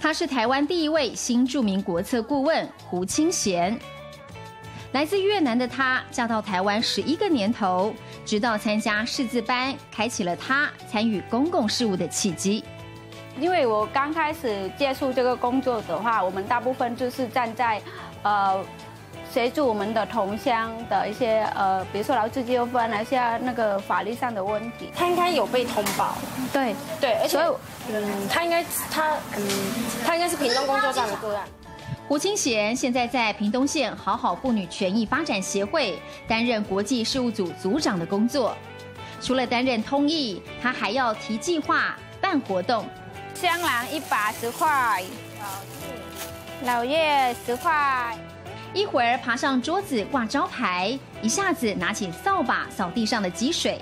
[0.00, 3.78] 他是台湾第一位新著名国策顾问胡清贤。
[4.92, 7.94] 来自越南的他嫁到台湾十一个年头，
[8.24, 12.64] 直到参加识字班，开启了他参与公共事务的契机。
[13.38, 17.80] 因为我刚开始接触这个工作的话，我们大部分就是站在，
[18.22, 18.64] 呃，
[19.32, 24.90] 协助我们的同乡的一些呃，比如说劳资纠纷，那些那个法律上的问题。
[24.94, 26.16] 他应该有被通报。
[26.52, 27.38] 对对，而且
[27.88, 29.48] 嗯，他应该他嗯，
[30.04, 31.46] 他应该是屏东工作站的个案。
[32.08, 38.56] 胡清贤现在在屏东县好好妇女权益发展协会担任国际事务组组长的工作。
[39.20, 42.84] 除了担任通译，他还要提计划、办活动。
[43.34, 45.02] 香兰一把十块，
[46.64, 48.18] 老叶十块。
[48.72, 53.80] 一会儿爬上桌子挂招牌，一下子拿起扫把扫地上的积水。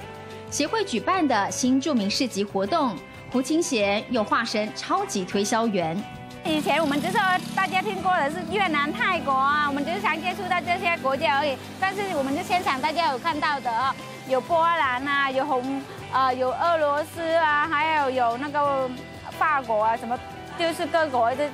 [0.50, 2.96] 协会举办的新著名市集活动，
[3.30, 6.02] 胡清贤又化身超级推销员。
[6.42, 7.18] 以前我们就是
[7.54, 11.54] 大家听过的是越南、泰国啊，我们就是常接触到这些国家而已。
[11.78, 13.94] 但是我们就现场大家有看到的，
[14.26, 15.82] 有波兰啊，有红
[16.14, 18.88] 呃，有俄罗斯啊，还有有那个
[19.32, 20.18] 法国啊，什么
[20.58, 21.46] 就是各国的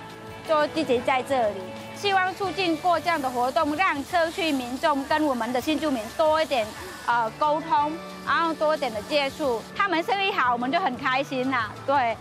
[0.47, 1.57] 都聚集在这里。
[2.05, 6.67] 希望促进过这样的活动，让社区民众跟我们的新住民多一点
[7.07, 7.91] 呃沟通，
[8.27, 9.63] 然后多一点的接触。
[9.75, 12.15] 他们生意好，我们就很开心呐，对。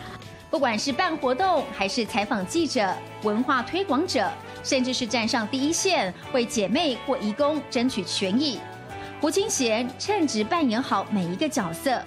[0.50, 4.32] 不管是办活动，还是采访记者、文化推广者，
[4.64, 8.62] 甚至是站上第一线为姐妹或移工争取权益，
[9.20, 12.02] 胡清贤称职扮演好每一个角色。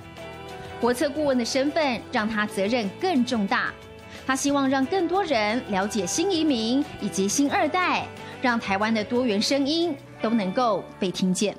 [0.80, 3.70] 国策顾问的身份让他责任更重大。
[4.26, 8.06] 他希望让更多人了解新移民以及新二代，
[8.42, 11.56] 让台湾的多元声音都能够被听见。